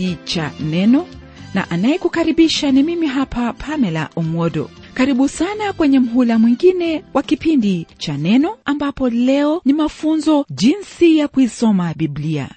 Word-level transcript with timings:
Kipindi 0.00 0.16
cha 0.24 0.50
neno 0.60 1.06
na 1.54 1.70
anayekukaribisha 1.70 2.70
ni 2.72 2.82
mimi 2.82 3.06
hapa 3.06 3.52
pamela 3.52 4.08
omwodo. 4.16 4.70
Karibu 4.94 5.28
sana 5.28 5.72
kwenye 5.72 6.00
mhula 6.00 6.38
mwingine 6.38 7.04
wa 7.14 7.22
kipindi 7.22 7.86
cha 7.98 8.16
neno 8.16 8.56
ambapo 8.64 9.08
leo 9.08 9.62
ni 9.64 9.72
mafunzo 9.72 10.46
jinsi 10.50 11.18
ya 11.18 11.28
kuisoma 11.28 11.94
biblia 11.96 12.48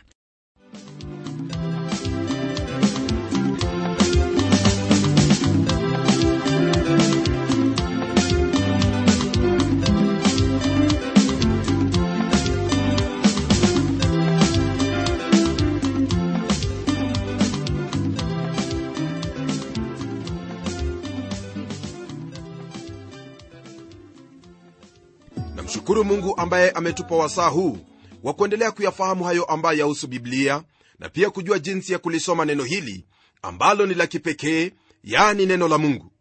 namshukuru 25.84 26.03
mungu 26.03 26.37
ambaye 26.37 26.71
ametupa 26.71 27.15
wasaa 27.15 27.48
huu 27.48 27.77
wa 28.23 28.34
kuendelea 28.34 28.71
kuyafahamu 28.71 29.23
hayo 29.23 29.43
ambayo 29.45 29.79
yahusu 29.79 30.07
biblia 30.07 30.63
na 30.99 31.09
pia 31.09 31.29
kujua 31.29 31.59
jinsi 31.59 31.93
ya 31.93 31.99
kulisoma 31.99 32.45
neno 32.45 32.63
hili 32.63 33.05
ambalo 33.41 33.85
ni 33.85 33.93
la 33.93 34.07
kipekee 34.07 34.71
yani 35.04 35.45
neno 35.45 35.67
la 35.67 35.77
mungu. 35.77 36.11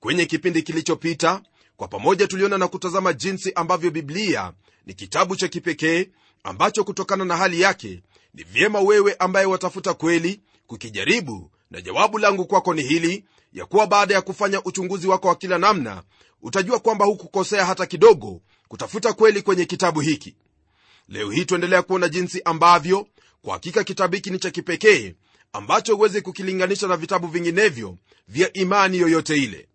Kwenye 0.00 0.26
kipindi 0.26 0.62
kilichopita 0.62 1.42
kwa 1.76 1.88
pamoja 1.88 2.26
tuliona 2.26 2.58
na 2.58 2.68
kutazama 2.68 3.12
jinsi 3.12 3.52
ambavyo 3.54 3.90
biblia 3.90 4.52
ni 4.86 4.94
kitabu 4.94 5.36
cha 5.36 5.48
kipekee 5.48 6.08
ambacho 6.44 6.84
kutokana 6.84 7.24
na 7.24 7.36
hali 7.36 7.60
yake 7.60 8.02
ni 8.34 8.42
vyema 8.42 8.80
wewe 8.80 9.14
ambaye 9.18 9.46
watafuta 9.46 9.94
kweli 9.94 10.40
kukijaribu 10.66 11.50
na 11.70 11.80
jawabu 11.80 12.18
langu 12.18 12.46
kwako 12.46 12.74
ni 12.74 12.82
hili 12.82 13.24
ya 13.52 13.66
kuwa 13.66 13.86
baada 13.86 14.14
ya 14.14 14.22
kufanya 14.22 14.62
uchunguzi 14.64 15.06
wako 15.08 15.28
wa 15.28 15.36
kila 15.36 15.58
namna 15.58 16.02
utajua 16.42 16.78
kwamba 16.78 17.04
hukukosea 17.04 17.64
hata 17.66 17.86
kidogo 17.86 18.40
kutafuta 18.70 19.12
kweli 19.12 19.42
kwenye 19.42 19.64
kitabu 19.64 20.00
hiki. 20.00 20.34
Leo 21.08 21.30
hii 21.30 21.44
tuendelea 21.44 21.82
kuona 21.82 22.08
jinsi 22.08 22.42
ambavyo 22.44 23.06
kwa 23.42 23.52
hakika 23.52 23.84
kitabu 23.84 24.14
hiki 24.14 24.30
ni 24.30 24.38
cha 24.38 24.50
kipekee 24.50 25.14
ambacho 25.52 25.96
huwezi 25.96 26.22
kukilinganisha 26.22 26.86
na 26.88 26.96
vitabu 26.96 27.26
vinginevyo 27.26 27.96
vya 28.28 28.52
imani 28.52 28.98
yoyote 28.98 29.36
ile. 29.36 29.68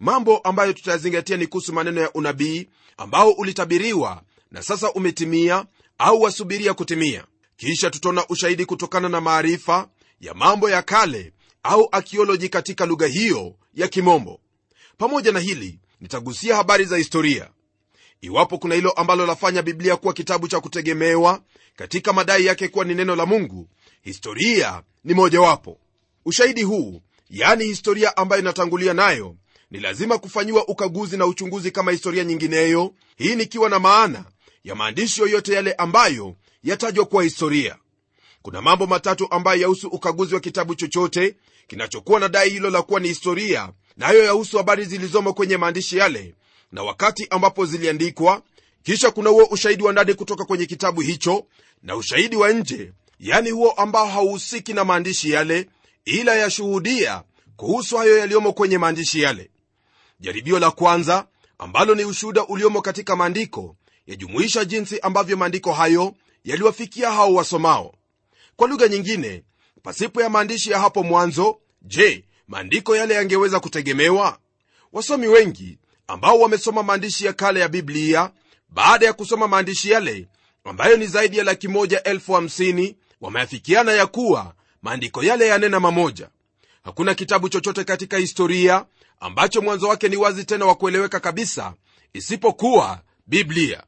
Mambo 0.00 0.38
ambayo 0.38 0.72
tutayazingatia 0.72 1.36
ni 1.36 1.46
kuhusu 1.46 1.72
maneno 1.72 2.00
ya 2.00 2.12
unabii 2.12 2.68
ambao 2.96 3.30
ulitabiriwa 3.30 4.22
na 4.50 4.62
sasa 4.62 4.92
umetimia 4.92 5.66
au 5.98 6.22
wasubiria 6.22 6.74
kutimia. 6.74 7.24
Kisha 7.56 7.90
tutaona 7.90 8.26
ushahidi 8.28 8.64
kutokana 8.64 9.08
na 9.08 9.20
maarifa 9.20 9.88
ya 10.20 10.34
mambo 10.34 10.70
ya 10.70 10.82
kale 10.82 11.32
au 11.62 11.88
akioloji 11.92 12.48
katika 12.48 12.86
lugha 12.86 13.06
hiyo 13.06 13.54
ya 13.74 13.88
kimombo. 13.88 14.40
Pamoja 14.98 15.32
na 15.32 15.40
hili 15.40 15.78
nitagusia 16.00 16.56
habari 16.56 16.84
za 16.84 16.96
historia 16.96 17.50
iwapo 18.20 18.58
kuna 18.58 18.74
hilo 18.74 18.90
ambalo 18.90 19.26
lafanya 19.26 19.62
biblia 19.62 19.96
kuwa 19.96 20.12
kitabu 20.14 20.48
cha 20.48 20.60
kutegemewa 20.60 21.42
katika 21.76 22.12
madai 22.12 22.44
yake 22.44 22.68
kuwa 22.68 22.84
ni 22.84 22.94
neno 22.94 23.16
la 23.16 23.26
mungu 23.26 23.68
historia 24.02 24.82
ni 25.04 25.14
mojawapo. 25.14 25.78
Ushahidi 26.24 26.62
huu 26.62 27.02
yaani 27.30 27.64
historia 27.64 28.16
ambayo 28.16 28.42
inatangulia 28.42 28.94
nayo 28.94 29.36
ni 29.70 29.80
lazima 29.80 30.18
kufanyiwa 30.18 30.68
ukaguzi 30.68 31.16
na 31.16 31.26
uchunguzi 31.26 31.70
kama 31.70 31.92
historia 31.92 32.24
nyingineyo. 32.24 32.94
Hii 33.16 33.34
nikiwa 33.34 33.68
na 33.68 33.78
maana 33.78 34.24
ya 34.64 34.74
maandishi 34.74 35.20
yoyote 35.20 35.52
yale 35.54 35.72
ambayo 35.72 36.34
yatajwa 36.64 37.04
kuwa 37.06 37.22
historia. 37.24 37.76
Kuna 38.42 38.62
mambo 38.62 38.86
matatu 38.86 39.26
ambayo 39.32 39.60
yahusu 39.60 39.88
ukaguzi 39.88 40.34
wa 40.34 40.40
kitabu 40.40 40.74
chochote 40.74 41.36
kinachokuwa 41.66 42.20
na 42.20 42.28
dai 42.28 42.50
hilo 42.50 42.70
la 42.70 42.82
kuwa 42.82 43.00
ni 43.00 43.08
historia 43.08 43.72
nayo 43.96 44.18
na 44.18 44.24
yahusu 44.24 44.56
habari 44.56 44.84
zilizomo 44.84 45.32
kwenye 45.32 45.56
maandishi 45.56 45.96
yale 45.98 46.34
na 46.72 46.82
wakati 46.82 47.26
ambapo 47.30 47.66
ziliandikwa 47.66 48.42
kisha 48.82 49.10
kuna 49.10 49.30
huo 49.30 49.44
ushahidi 49.44 49.82
wa 49.82 49.92
ndani 49.92 50.14
kutoka 50.14 50.44
kwenye 50.44 50.66
kitabu 50.66 51.00
hicho 51.00 51.46
na 51.82 51.96
ushahidi 51.96 52.36
wa 52.36 52.52
nje 52.52 52.92
yani 53.18 53.50
huo 53.50 53.70
ambao 53.70 54.06
hauhusiki 54.06 54.72
na 54.72 54.84
maandishi 54.84 55.30
yale 55.30 55.68
ila 56.04 56.34
yashuhudia 56.36 57.22
kuhusu 57.56 57.96
hayo 57.96 58.18
yaliyomo 58.18 58.52
kwenye 58.52 58.78
maandishi 58.78 59.22
yale. 59.22 59.50
Jaribio 60.20 60.58
la 60.58 60.70
kwanza 60.70 61.26
ambalo 61.58 61.94
ni 61.94 62.04
ushuhuda 62.04 62.46
uliomo 62.46 62.82
katika 62.82 63.16
maandiko 63.16 63.76
yajumuisha 64.06 64.64
jinsi 64.64 65.00
ambavyo 65.00 65.36
maandiko 65.36 65.72
hayo 65.72 66.14
yaliwafikia 66.44 67.10
hao 67.10 67.34
wasomao. 67.34 67.94
Kwa 68.56 68.68
lugha 68.68 68.88
nyingine 68.88 69.44
pasipo 69.82 70.22
ya 70.22 70.28
maandishi 70.30 70.70
ya 70.70 70.78
hapo 70.80 71.02
mwanzo 71.02 71.58
je 71.82 72.24
maandiko 72.48 72.96
yale 72.96 73.14
yangeweza 73.14 73.60
kutegemewa? 73.60 74.38
Wasomi 74.92 75.26
wengi 75.28 75.78
ambao 76.08 76.38
wamesoma 76.40 76.82
maandishi 76.82 77.26
ya 77.26 77.32
kale 77.32 77.60
ya 77.60 77.68
biblia 77.68 78.30
baada 78.68 79.06
ya 79.06 79.12
kusoma 79.12 79.48
maandishi 79.48 79.90
yale 79.90 80.28
ambayo 80.64 80.96
ni 80.96 81.06
zaidi 81.06 81.38
ya 81.38 81.44
laki 81.44 81.68
moja 81.68 82.02
elfu 82.02 82.32
hamsini 82.32 82.96
wameafikiana 83.20 83.92
ya 83.92 84.06
kuwa 84.06 84.54
maandiko 84.82 85.22
yale 85.24 85.46
yanena 85.46 85.80
mamoja. 85.80 86.28
Hakuna 86.84 87.14
kitabu 87.14 87.48
chochote 87.48 87.84
katika 87.84 88.16
historia 88.18 88.84
ambacho 89.20 89.60
mwanzo 89.62 89.88
wake 89.88 90.08
ni 90.08 90.16
wazi 90.16 90.44
tena 90.44 90.66
wa 90.66 90.74
kueleweka 90.74 91.20
kabisa 91.20 91.74
isipokuwa 92.12 93.00
biblia. 93.26 93.82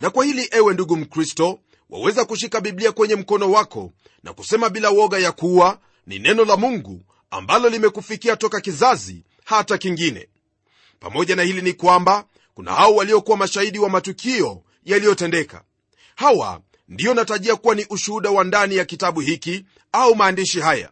Na 0.00 0.10
kwa 0.10 0.24
hili 0.24 0.48
ewe 0.50 0.74
ndugu 0.74 0.96
mkristo 0.96 1.60
waweza 1.90 2.24
kushika 2.24 2.60
biblia 2.60 2.92
kwenye 2.92 3.14
mkono 3.16 3.50
wako 3.50 3.92
na 4.22 4.32
kusema 4.32 4.68
bila 4.70 4.90
woga 4.90 5.18
ya 5.18 5.32
kuwa 5.32 5.78
ni 6.06 6.18
neno 6.18 6.44
la 6.44 6.56
mungu 6.56 7.02
ambalo 7.30 7.68
limekufikia 7.68 8.36
toka 8.36 8.60
kizazi 8.60 9.24
hata 9.44 9.78
kingine 9.78 10.28
pamoja 11.04 11.36
na 11.36 11.42
hili 11.42 11.62
ni 11.62 11.72
kwamba 11.72 12.24
kuna 12.54 12.72
hao 12.74 12.94
waliokuwa 12.96 13.36
mashahidi 13.36 13.78
wa 13.78 13.88
matukio 13.90 14.62
yaliyotendeka. 14.84 15.64
Hawa 16.14 16.60
ndiyo 16.88 17.14
natajia 17.14 17.56
kuwa 17.56 17.74
ni 17.74 17.86
ushuhuda 17.90 18.30
wa 18.30 18.44
ndani 18.44 18.76
ya 18.76 18.84
kitabu 18.84 19.20
hiki 19.20 19.64
au 19.92 20.14
maandishi 20.14 20.60
haya. 20.60 20.90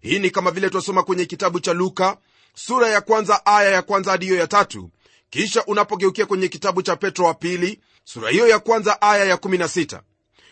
Hii 0.00 0.18
ni 0.18 0.30
kama 0.30 0.50
vile 0.50 0.70
twasoma 0.70 1.02
kwenye 1.02 1.24
kitabu 1.24 1.60
cha 1.60 1.72
luka 1.72 2.16
sura 2.54 2.88
ya 2.88 3.00
kwanza 3.00 3.46
aya 3.46 3.70
ya 3.70 3.82
kwanza 3.82 4.10
hadi 4.10 4.26
hiyo 4.26 4.38
ya 4.38 4.46
tatu. 4.46 4.90
Kisha 5.30 5.64
unapogeukia 5.64 6.26
kwenye 6.26 6.48
kitabu 6.48 6.82
cha 6.82 6.96
petro 6.96 7.24
wa 7.26 7.34
pili 7.34 7.80
sura 8.04 8.30
hiyo 8.30 8.48
ya 8.48 8.58
kwanza 8.58 9.02
aya 9.02 9.24
ya 9.24 9.36
16 9.36 10.00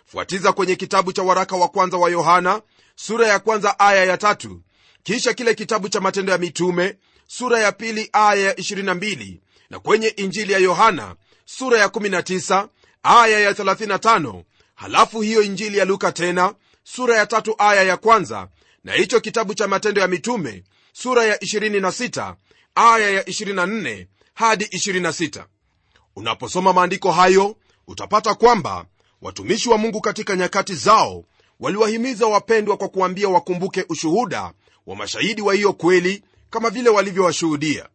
fuatiza 0.06 0.52
kwenye 0.52 0.76
kitabu 0.76 1.12
cha 1.12 1.22
waraka 1.22 1.56
wa 1.56 1.68
kwanza 1.68 1.96
wa 1.96 2.10
yohana 2.10 2.62
sura 2.96 3.26
ya 3.26 3.38
kwanza 3.38 3.78
aya 3.78 4.04
ya 4.04 4.16
tatu. 4.18 4.62
Kisha 5.02 5.32
kile 5.34 5.54
kitabu 5.54 5.88
cha 5.88 6.00
matendo 6.00 6.32
ya 6.32 6.38
mitume 6.38 6.96
sura 7.30 7.60
ya 7.60 7.72
pili 7.72 8.08
aya 8.12 8.42
ya 8.46 8.52
22 8.52 9.36
na 9.70 9.78
kwenye 9.80 10.08
injili 10.08 10.52
ya 10.52 10.58
yohana 10.58 11.16
sura 11.44 11.78
ya 11.78 11.86
19 11.86 12.68
aya 13.02 13.40
ya 13.40 13.52
35 13.52 14.42
halafu 14.74 15.20
hiyo 15.20 15.42
injili 15.42 15.78
ya 15.78 15.84
luka 15.84 16.12
tena 16.12 16.54
sura 16.84 17.16
ya 17.16 17.26
tatu 17.26 17.54
aya 17.58 17.82
ya 17.82 17.96
kwanza 17.96 18.48
na 18.84 18.92
hicho 18.92 19.20
kitabu 19.20 19.54
cha 19.54 19.68
matendo 19.68 20.00
ya 20.00 20.08
mitume 20.08 20.64
sura 20.92 21.24
ya 21.24 21.36
26 21.36 22.34
aya 22.74 23.10
ya 23.10 23.22
24 23.22 24.06
hadi 24.34 24.64
26 24.64 25.44
unaposoma 26.16 26.72
maandiko 26.72 27.12
hayo 27.12 27.56
utapata 27.86 28.34
kwamba 28.34 28.86
watumishi 29.22 29.68
wa 29.68 29.78
mungu 29.78 30.00
katika 30.00 30.36
nyakati 30.36 30.74
zao 30.74 31.24
waliwahimiza 31.60 32.26
wapendwa 32.26 32.76
kwa 32.76 32.88
kuambia 32.88 33.28
wakumbuke 33.28 33.84
ushuhuda 33.88 34.52
wa 34.86 34.96
mashahidi 34.96 35.42
wa 35.42 35.54
hiyo 35.54 35.72
kweli 35.72 36.22
kama 36.50 36.70
vile 36.70 36.90
walivyowashuhudia. 36.90 37.88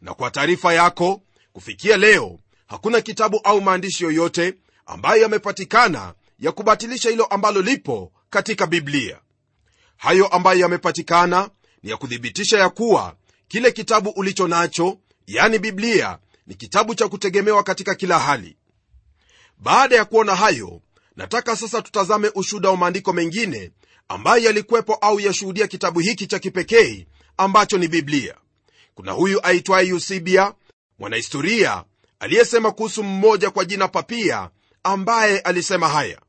Na 0.00 0.14
kwa 0.14 0.30
taarifa 0.30 0.74
yako 0.74 1.22
kufikia 1.52 1.96
leo 1.96 2.38
hakuna 2.66 3.00
kitabu 3.00 3.40
au 3.44 3.60
maandishi 3.60 4.04
yoyote 4.04 4.54
ambayo 4.86 5.22
yamepatikana 5.22 6.14
ya 6.38 6.52
kubatilisha 6.52 7.10
hilo 7.10 7.24
ambalo 7.24 7.62
lipo 7.62 8.12
katika 8.30 8.66
biblia. 8.66 9.20
Hayo 9.96 10.26
ambayo 10.26 10.60
yamepatikana 10.60 11.50
ni 11.82 11.90
ya 11.90 11.96
kuthibitisha 11.96 12.58
ya 12.58 12.68
kuwa 12.70 13.16
kile 13.48 13.72
kitabu 13.72 14.10
ulicho 14.10 14.48
nacho 14.48 14.98
yani 15.26 15.58
biblia 15.58 16.18
ni 16.46 16.54
kitabu 16.54 16.94
cha 16.94 17.08
kutegemewa 17.08 17.62
katika 17.62 17.94
kila 17.94 18.18
hali. 18.18 18.56
Baada 19.58 19.96
ya 19.96 20.04
kuona 20.04 20.34
hayo 20.36 20.80
nataka 21.16 21.56
sasa 21.56 21.82
tutazame 21.82 22.30
ushuhuda 22.34 22.70
wa 22.70 22.76
maandiko 22.76 23.12
mengine 23.12 23.70
ambayo 24.08 24.44
yalikuwepo 24.44 24.94
au 24.94 25.20
yashuhudia 25.20 25.66
kitabu 25.66 26.00
hiki 26.00 26.26
cha 26.26 26.38
kipekee 26.38 27.06
ambacho 27.36 27.78
ni 27.78 27.88
biblia. 27.88 28.34
Kuna 28.94 29.12
huyu 29.12 29.46
aitwaye 29.46 29.88
yusibia 29.88 30.54
mwanahistoria 30.98 31.84
aliyesema 32.20 32.72
kuhusu 32.72 33.02
mmoja 33.02 33.50
kwa 33.50 33.64
jina 33.64 33.88
papia 33.88 34.50
ambaye 34.82 35.38
alisema 35.38 35.88
haya. 35.88 36.20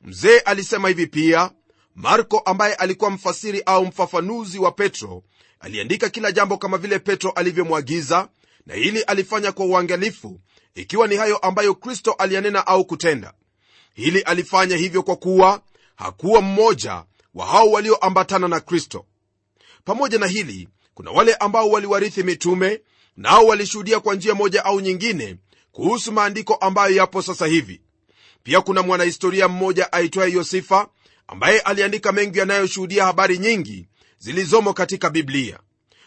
Mzee 0.00 0.38
alisema 0.38 0.88
hivi 0.88 1.06
pia 1.06 1.50
marko 1.94 2.38
ambaye 2.38 2.74
alikuwa 2.74 3.10
mfasiri 3.10 3.62
au 3.66 3.86
mfafanuzi 3.86 4.58
wa 4.58 4.72
petro 4.72 5.22
aliandika 5.60 6.08
kila 6.08 6.32
jambo 6.32 6.58
kama 6.58 6.78
vile 6.78 6.98
petro 6.98 7.30
alivyomwagiza 7.30 8.28
na 8.66 8.74
hili 8.74 9.02
alifanya 9.02 9.52
kwa 9.52 9.66
uangalifu 9.66 10.40
ikiwa 10.74 11.06
ni 11.08 11.16
hayo 11.16 11.36
ambayo 11.36 11.74
kristo 11.74 12.12
aliyanena 12.12 12.66
au 12.66 12.84
kutenda. 12.84 13.34
Hili 13.94 14.20
alifanya 14.20 14.76
hivyo 14.76 15.02
kwa 15.02 15.16
kuwa 15.16 15.62
hakuwa 15.96 16.40
mmoja 16.40 17.04
wa 17.34 17.46
hao 17.46 17.70
walioambatana 17.70 18.48
na 18.48 18.60
kristo 18.60 19.06
pamoja 19.84 20.18
na 20.18 20.26
hili 20.26 20.68
kuna 20.94 21.10
wale 21.10 21.34
ambao 21.34 21.70
waliwarithi 21.70 22.22
mitume 22.22 22.80
nao 23.16 23.46
walishuhudia 23.46 24.00
kwa 24.00 24.14
njia 24.14 24.34
moja 24.34 24.64
au 24.64 24.80
nyingine 24.80 25.36
kuhusu 25.72 26.12
maandiko 26.12 26.54
ambayo 26.54 26.96
yapo 26.96 27.22
sasa 27.22 27.46
hivi. 27.46 27.80
Pia 28.42 28.60
kuna 28.60 28.82
mwanahistoria 28.82 29.48
mmoja 29.48 29.92
aitwaye 29.92 30.32
yosifa 30.32 30.88
ambaye 31.26 31.60
aliandika 31.60 32.12
mengi 32.12 32.38
yanayoshuhudia 32.38 33.04
habari 33.04 33.38
nyingi 33.38 33.88
zilizomo 34.18 34.72
katika 34.72 35.10
biblia. 35.10 35.58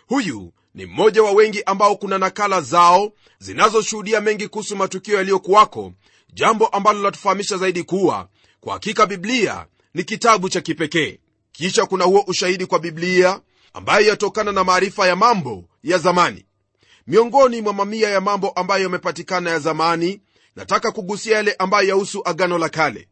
Huyu 0.07 0.53
ni 0.73 0.85
mmoja 0.85 1.23
wa 1.23 1.31
wengi 1.31 1.63
ambao 1.63 1.95
kuna 1.95 2.17
nakala 2.17 2.61
zao 2.61 3.11
zinazoshuhudia 3.39 4.21
mengi 4.21 4.47
kuhusu 4.47 4.75
matukio 4.75 5.17
yaliyokuwako 5.17 5.93
jambo 6.33 6.67
ambalo 6.67 7.01
latufahamisha 7.03 7.57
zaidi 7.57 7.83
kuwa 7.83 8.29
kwa 8.61 8.73
hakika 8.73 9.05
biblia 9.05 9.65
ni 9.93 10.03
kitabu 10.03 10.49
cha 10.49 10.61
kipekee. 10.61 11.19
Kisha 11.51 11.85
kuna 11.85 12.03
huo 12.05 12.23
ushahidi 12.27 12.65
kwa 12.65 12.79
biblia 12.79 13.39
ambayo 13.75 14.07
yatokana 14.07 14.51
na 14.51 14.63
maarifa 14.63 15.07
ya 15.07 15.15
mambo 15.15 15.65
ya 15.83 15.97
zamani. 15.97 16.45
Miongoni 17.07 17.61
mwa 17.61 17.73
mamia 17.73 18.09
ya 18.09 18.21
mambo 18.21 18.49
ambayo 18.49 18.83
yamepatikana 18.83 19.49
ya 19.49 19.59
zamani 19.59 20.21
nataka 20.55 20.91
kugusia 20.91 21.35
yale 21.35 21.53
ambayo 21.59 21.87
yahusu 21.89 22.21
agano 22.25 22.57
la 22.57 22.69
kale. 22.69 23.07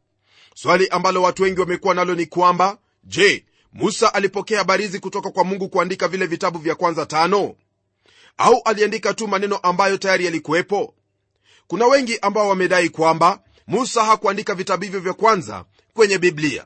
Swali 0.56 0.88
ambalo 0.88 1.22
watu 1.22 1.44
wengi 1.44 1.60
wamekuwa 1.60 1.94
nalo 1.96 2.16
ni 2.16 2.26
kwamba 2.26 2.78
je 3.04 3.46
musa 3.74 4.14
alipokea 4.14 4.58
habari 4.58 4.84
hizi 4.84 5.00
kutoka 5.00 5.32
kwa 5.32 5.44
mungu 5.44 5.70
kuandika 5.70 6.08
vile 6.08 6.26
vitabu 6.26 6.60
vya 6.60 6.76
kwanza 6.76 7.06
tano? 7.06 7.56
Au 8.38 8.62
aliandika 8.66 9.14
tu 9.14 9.28
maneno 9.28 9.58
ambayo 9.58 9.98
tayari 9.98 10.26
yalikuwepo? 10.26 10.94
Kuna 11.68 11.86
wengi 11.88 12.20
ambao 12.20 12.50
wamedai 12.50 12.90
kwamba 12.90 13.40
musa 13.68 14.04
hakuandika 14.04 14.56
vitabu 14.56 14.84
hivyo 14.84 15.00
vya 15.00 15.14
kwanza 15.14 15.66
kwenye 15.94 16.18
biblia. 16.18 16.66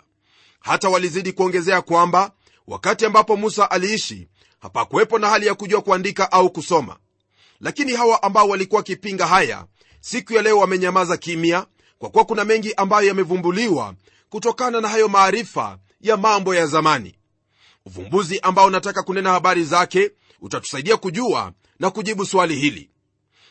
Hata 0.59 0.89
walizidi 0.89 1.33
kuongezea 1.33 1.81
kwamba 1.81 2.31
wakati 2.67 3.05
ambapo 3.05 3.37
musa 3.37 3.71
aliishi 3.71 4.27
hapakuwepo 4.59 5.19
na 5.19 5.29
hali 5.29 5.47
ya 5.47 5.55
kujua 5.55 5.81
kuandika 5.81 6.31
au 6.31 6.49
kusoma. 6.49 6.97
Lakini 7.59 7.93
hawa 7.93 8.23
ambao 8.23 8.47
walikuwa 8.49 8.79
wakipinga 8.79 9.27
haya 9.27 9.65
siku 10.01 10.33
ya 10.33 10.41
leo 10.41 10.57
wamenyamaza 10.57 11.17
kimya 11.17 11.65
kwa 11.99 12.09
kuwa 12.09 12.25
kuna 12.25 12.45
mengi 12.45 12.73
ambayo 12.73 13.07
yamevumbuliwa 13.07 13.93
kutokana 14.29 14.81
na 14.81 14.87
hayo 14.87 15.07
maarifa 15.07 15.77
ya 16.01 16.17
mambo 16.17 16.55
ya 16.55 16.67
zamani. 16.67 17.15
Uvumbuzi 17.85 18.39
ambao 18.39 18.69
nataka 18.69 19.03
kunena 19.03 19.31
habari 19.31 19.63
zake 19.63 20.11
utatusaidia 20.41 20.97
kujua 20.97 21.51
na 21.79 21.89
kujibu 21.91 22.25
swali 22.25 22.55
hili. 22.55 22.89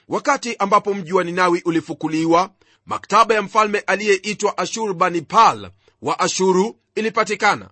Wakati 0.09 0.57
ambapo 0.57 0.95
mji 0.95 1.12
wa 1.12 1.25
ninawi 1.25 1.62
ulifukuliwa 1.65 2.51
maktaba 2.87 3.35
ya 3.35 3.43
mfalme 3.43 3.79
aliyeitwa 3.79 4.59
ashurbanipal 4.59 5.71
wa 6.03 6.19
ashuru 6.19 6.77
ilipatikana 6.95 7.71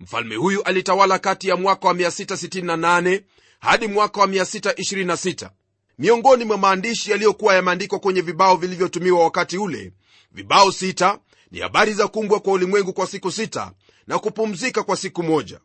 mfalme 0.00 0.34
huyu 0.36 0.62
alitawala 0.62 1.18
kati 1.18 1.48
ya 1.48 1.56
mwaka 1.56 1.88
wa 1.88 1.94
668 1.94 3.22
hadi 3.60 3.88
mwaka 3.88 4.20
wa 4.20 4.26
626 4.26 5.50
miongoni 5.98 6.44
mwa 6.44 6.58
maandishi 6.58 7.10
yaliyokuwa 7.10 7.54
yameandikwa 7.54 7.98
kwenye 7.98 8.20
vibao 8.20 8.56
vilivyotumiwa 8.56 9.24
wakati 9.24 9.58
ule 9.58 9.92
vibao 10.32 10.72
sita 10.72 11.18
ni 11.50 11.58
habari 11.60 11.92
za 11.94 12.08
kumbwa 12.08 12.40
kwa 12.40 12.52
ulimwengu 12.52 12.92
kwa 12.92 13.06
siku 13.06 13.32
sita 13.32 13.72
na 14.06 14.18
kupumzika 14.18 14.82
kwa 14.82 14.96
siku 14.96 15.22
moja. 15.22 15.60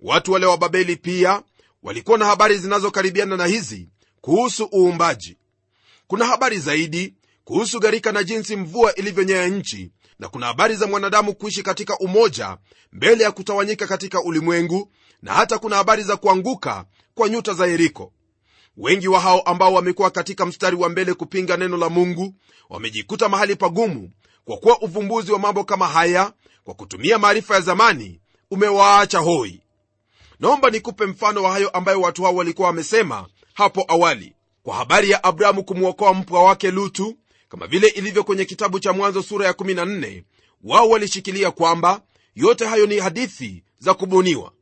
Watu 0.00 0.32
wale 0.32 0.46
wa 0.46 0.58
babeli 0.58 0.96
pia 0.96 1.42
walikuwa 1.82 2.18
na 2.18 2.26
habari 2.26 2.58
zinazokaribiana 2.58 3.36
na 3.36 3.46
hizi 3.46 3.88
kuhusu 4.20 4.68
uumbaji. 4.74 5.36
Kuna 6.06 6.26
habari 6.26 6.58
zaidi 6.58 7.14
kuhusu 7.44 7.80
gharika 7.80 8.12
na 8.12 8.24
jinsi 8.24 8.56
mvua 8.56 8.94
ilivyonyea 8.94 9.48
nchi 9.48 9.90
na 10.18 10.28
kuna 10.28 10.46
habari 10.46 10.74
za 10.76 10.86
mwanadamu 10.86 11.34
kuishi 11.34 11.62
katika 11.62 11.98
umoja 11.98 12.56
mbele 12.92 13.24
ya 13.24 13.32
kutawanyika 13.32 13.86
katika 13.86 14.22
ulimwengu 14.22 14.92
na 15.22 15.34
hata 15.34 15.58
kuna 15.58 15.76
habari 15.76 16.02
za 16.02 16.16
kuanguka 16.16 16.84
kwa 17.14 17.28
nyuta 17.28 17.54
za 17.54 17.66
yeriko. 17.66 18.12
Wengi 18.76 19.08
wa 19.08 19.20
hao 19.20 19.40
ambao 19.40 19.72
wamekuwa 19.74 20.10
katika 20.10 20.46
mstari 20.46 20.76
wa 20.76 20.88
mbele 20.88 21.14
kupinga 21.14 21.56
neno 21.56 21.76
la 21.76 21.88
mungu 21.88 22.34
wamejikuta 22.70 23.28
mahali 23.28 23.56
pagumu 23.56 24.10
kwa 24.44 24.56
kuwa 24.56 24.80
uvumbuzi 24.82 25.32
wa 25.32 25.38
mambo 25.38 25.64
kama 25.64 25.88
haya 25.88 26.32
kwa 26.64 26.74
kutumia 26.74 27.18
maarifa 27.18 27.54
ya 27.54 27.60
zamani 27.60 28.20
umewaacha 28.50 29.18
hoi. 29.18 29.62
Naomba 30.40 30.70
nikupe 30.70 31.06
mfano 31.06 31.42
wa 31.42 31.50
hayo 31.52 31.68
ambayo 31.68 32.00
watu 32.00 32.22
hao 32.24 32.34
walikuwa 32.34 32.68
wamesema 32.68 33.26
hapo 33.54 33.84
awali. 33.88 34.34
Kwa 34.62 34.76
habari 34.76 35.10
ya 35.10 35.24
abrahamu 35.24 35.64
kumwokoa 35.64 36.14
mpwa 36.14 36.42
wake 36.42 36.70
lutu 36.70 37.16
kama 37.48 37.66
vile 37.66 37.88
ilivyo 37.88 38.24
kwenye 38.24 38.44
kitabu 38.44 38.80
cha 38.80 38.92
mwanzo 38.92 39.22
sura 39.22 39.46
ya 39.46 39.52
14 39.52 40.22
wao 40.64 40.88
walishikilia 40.88 41.50
kwamba 41.50 42.00
yote 42.34 42.66
hayo 42.66 42.86
ni 42.86 42.98
hadithi 42.98 43.62
za 43.78 43.94
kubuniwa. 43.94 44.52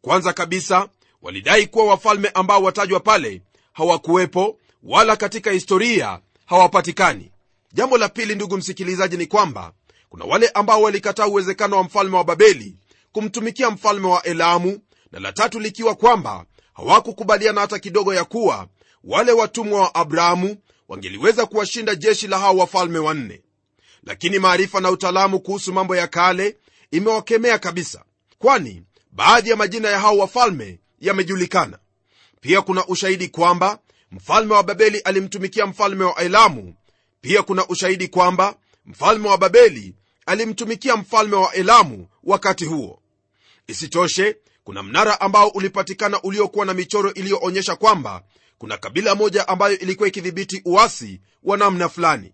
Kwanza 0.00 0.32
kabisa 0.32 0.88
walidai 1.22 1.66
kuwa 1.66 1.84
wafalme 1.84 2.28
ambao 2.28 2.62
watajwa 2.62 3.00
pale 3.00 3.42
hawakuwepo 3.72 4.58
wala 4.82 5.16
katika 5.16 5.50
historia 5.50 6.20
hawapatikani. 6.46 7.30
Jambo 7.72 7.98
la 7.98 8.08
pili 8.08 8.34
ndugu 8.34 8.56
msikilizaji 8.56 9.16
ni 9.16 9.26
kwamba 9.26 9.72
kuna 10.08 10.24
wale 10.24 10.48
ambao 10.48 10.82
walikataa 10.82 11.26
uwezekano 11.26 11.76
wa 11.76 11.82
mfalme 11.84 12.16
wa 12.16 12.24
babeli 12.24 12.76
kumtumikia 13.12 13.70
mfalme 13.70 14.06
wa 14.08 14.22
elamu 14.22 14.78
na 15.12 15.20
la 15.20 15.32
tatu 15.32 15.60
likiwa 15.60 15.94
kwamba 15.94 16.44
hawakukubaliana 16.72 17.60
hata 17.60 17.78
kidogo 17.78 18.14
ya 18.14 18.24
kuwa 18.24 18.68
wale 19.04 19.32
watumwa 19.32 19.80
wa 19.80 19.94
abrahamu 19.94 20.56
wangeliweza 20.88 21.46
kuwashinda 21.46 21.94
jeshi 21.94 22.26
la 22.28 22.38
hao 22.38 22.56
wafalme 22.56 22.98
wanne. 22.98 23.42
Lakini 24.02 24.38
maarifa 24.38 24.80
na 24.80 24.90
utaalamu 24.90 25.40
kuhusu 25.40 25.72
mambo 25.72 25.96
ya 25.96 26.06
kale 26.06 26.56
imewakemea 26.90 27.58
kabisa 27.58 28.04
kwani 28.38 28.82
baadhi 29.12 29.50
ya 29.50 29.56
majina 29.56 29.88
ya 29.88 30.00
hao 30.00 30.18
wafalme 30.18 30.78
yamejulikana. 31.00 31.78
Pia 32.40 32.62
kuna 32.62 32.86
ushahidi 32.86 33.28
kwamba 33.28 33.78
mfalme 34.12 34.54
wa 34.54 34.62
babeli 34.62 34.98
alimtumikia 34.98 35.66
mfalme 35.66 36.04
wa 36.04 36.16
elamu. 36.16 36.74
Pia 37.20 37.42
kuna 37.42 37.66
ushahidi 37.68 38.08
kwamba 38.08 38.56
mfalme 38.86 39.28
wa 39.28 39.38
babeli 39.38 39.94
alimtumikia 40.26 40.96
mfalme 40.96 41.36
wa 41.36 41.54
elamu 41.54 42.08
wakati 42.24 42.64
huo. 42.64 43.00
Isitoshe 43.66 44.36
kuna 44.64 44.82
mnara 44.82 45.20
ambao 45.20 45.48
ulipatikana 45.48 46.22
uliokuwa 46.22 46.66
na 46.66 46.74
michoro 46.74 47.12
iliyoonyesha 47.12 47.76
kwamba 47.76 48.22
kuna 48.64 48.76
kabila 48.78 49.14
moja 49.14 49.48
ambayo 49.48 49.78
ilikuwa 49.78 50.08
ikidhibiti 50.08 50.62
uasi 50.64 51.20
wa 51.42 51.56
namna 51.56 51.88
fulani. 51.88 52.32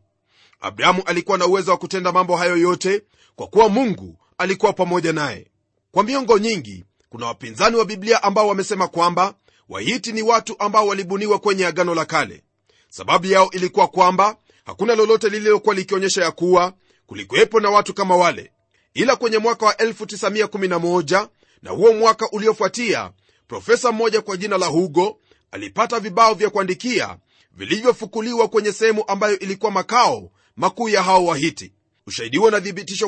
Abrahamu 0.61 1.03
alikuwa 1.07 1.39
na 1.39 1.47
uwezo 1.47 1.71
wa 1.71 1.77
kutenda 1.77 2.13
mambo 2.13 2.37
hayo 2.37 2.57
yote 2.57 3.03
kwa 3.37 3.47
kuwa 3.47 3.69
mungu 3.69 4.19
alikuwa 4.39 4.73
pamoja 4.73 5.13
naye. 5.13 5.47
Kwa 5.93 6.05
miongo 6.05 6.39
nyingi 6.39 6.85
kuna 7.09 7.27
wapinzani 7.27 7.77
wa 7.77 7.85
biblia 7.85 8.23
ambao 8.23 8.49
wamesema 8.49 8.89
kwamba 8.89 9.35
wahiti 9.69 10.13
ni 10.13 10.23
watu 10.23 10.57
ambao 10.59 10.87
walibuniwa 10.87 11.39
kwenye 11.39 11.67
agano 11.67 11.95
la 11.95 12.05
kale. 12.05 12.43
Sababu 12.89 13.27
yao 13.27 13.51
ilikuwa 13.53 13.89
kwamba 13.89 14.37
hakuna 14.65 14.95
lolote 14.95 15.29
lililokuwa 15.29 15.75
likionyesha 15.75 16.23
ya 16.25 16.31
kuwa 16.31 16.73
kulikuwepo 17.07 17.61
na 17.61 17.71
watu 17.71 17.95
kama 17.95 18.17
wale. 18.17 18.53
Ila 18.95 19.17
kwenye 19.17 19.39
mwaka 19.39 19.67
wa 19.67 19.73
1911 19.73 21.29
na 21.63 21.71
huo 21.71 21.93
mwaka 21.93 22.31
uliofuatia 22.31 23.11
profesa 23.49 23.93
mmoja 23.93 24.21
kwa 24.21 24.37
jina 24.37 24.59
la 24.59 24.67
hugo 24.67 25.19
alipata 25.51 26.01
vibao 26.01 26.35
vya 26.35 26.51
kuandikia 26.51 27.17
vilivyofukuliwa 27.53 28.49
kwenye 28.49 28.73
sehemu 28.73 29.05
ambayo 29.09 29.39
ilikuwa 29.39 29.71
makao 29.71 30.31
makuu 30.57 30.89
ya 30.89 31.03
hao 31.03 31.25
wahiti. 31.25 31.73
Ushahidi 32.07 32.37
huo 32.37 32.51
na 32.51 32.63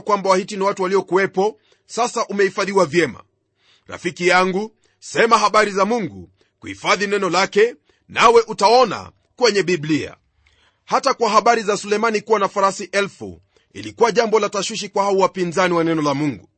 kwamba 0.05 0.31
wahiti 0.31 0.57
ni 0.57 0.63
watu 0.63 0.83
waliokuwepo 0.83 1.59
sasa 1.87 2.27
umehifadhiwa 2.27 2.87
vyema. 2.87 3.23
Rafiki 3.87 4.29
yangu 4.29 4.75
sema 5.01 5.39
habari 5.39 5.71
za 5.71 5.85
mungu 5.85 6.31
kuhifadhi 6.59 7.07
neno 7.07 7.31
lake 7.31 7.75
nawe 8.09 8.43
utaona 8.47 9.13
kwenye 9.37 9.63
biblia. 9.63 10.17
Hata 10.85 11.15
kwa 11.15 11.31
habari 11.31 11.63
za 11.63 11.77
sulemani 11.77 12.21
kuwa 12.21 12.39
na 12.39 12.49
farasi 12.49 12.85
elfu 12.85 13.41
ilikuwa 13.73 14.13
jambo 14.13 14.41
la 14.41 14.49
tashwishi 14.49 14.89
kwa 14.89 15.05
hao 15.05 15.17
wapinzani 15.17 15.75
wa 15.75 15.85
neno 15.85 16.03
la 16.03 16.15
mungu. 16.15 16.49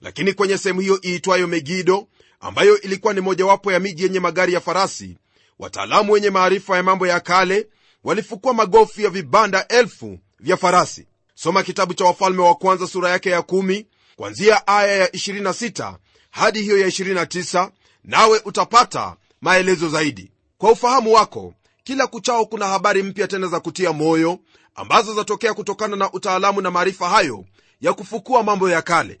Lakini 0.00 0.32
kwenye 0.32 0.58
sehemu 0.58 0.80
hiyo 0.80 1.00
iitwayo 1.04 1.46
megido 1.46 2.08
ambayo 2.40 2.80
ilikuwa 2.80 3.14
ni 3.14 3.20
mojawapo 3.20 3.72
ya 3.72 3.80
miji 3.80 4.02
yenye 4.02 4.20
magari 4.20 4.52
ya 4.52 4.60
farasi 4.60 5.18
wataalamu 5.64 6.12
wenye 6.12 6.30
maarifa 6.30 6.76
ya 6.76 6.82
mambo 6.82 7.06
ya 7.06 7.20
kale 7.20 7.68
walifukua 8.04 8.54
magofu 8.54 9.00
ya 9.00 9.10
vibanda 9.10 9.68
elfu 9.68 10.18
vya 10.40 10.56
farasi. 10.56 11.06
Soma 11.34 11.62
kitabu 11.62 11.94
cha 11.94 12.04
wafalme 12.04 12.42
wa 12.42 12.54
kwanza 12.54 12.86
sura 12.86 13.10
yake 13.10 13.30
ya 13.30 13.38
1 13.40 13.84
kwanzia 14.16 14.66
aya 14.66 14.96
ya 14.96 15.06
26 15.06 15.96
hadi 16.30 16.62
hiyo 16.62 16.78
ya 16.78 16.86
29 16.86 17.70
nawe 18.04 18.40
utapata 18.44 19.16
maelezo 19.40 19.88
zaidi. 19.88 20.32
Kwa 20.58 20.70
ufahamu 20.72 21.12
wako 21.12 21.54
kila 21.84 22.06
kuchao 22.06 22.46
kuna 22.46 22.66
habari 22.66 23.02
mpya 23.02 23.28
tena 23.28 23.46
za 23.46 23.60
kutia 23.60 23.92
moyo 23.92 24.38
ambazo 24.74 25.14
zatokea 25.14 25.54
kutokana 25.54 25.96
na 25.96 26.12
utaalamu 26.12 26.60
na 26.60 26.70
maarifa 26.70 27.08
hayo 27.08 27.44
ya 27.80 27.92
kufukua 27.92 28.42
mambo 28.42 28.70
ya 28.70 28.82
kale 28.82 29.20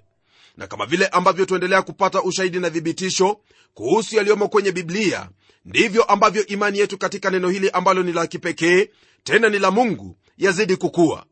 na 0.56 0.66
kama 0.66 0.86
vile 0.86 1.06
ambavyo 1.06 1.44
tuendelea 1.46 1.82
kupata 1.82 2.22
ushahidi 2.22 2.58
na 2.60 2.70
thibitisho 2.70 3.40
kuhusu 3.74 4.16
yaliyomo 4.16 4.48
kwenye 4.48 4.72
biblia 4.72 5.28
ndivyo 5.64 6.02
ambavyo 6.04 6.46
imani 6.46 6.78
yetu 6.78 6.98
katika 6.98 7.30
neno 7.30 7.48
hili 7.48 7.70
ambalo 7.70 8.02
ni 8.02 8.12
la 8.12 8.26
kipekee 8.26 8.88
tena 9.24 9.48
ni 9.48 9.58
la 9.58 9.70
mungu 9.70 10.16
yazidi 10.38 10.76
kukua. 10.76 11.26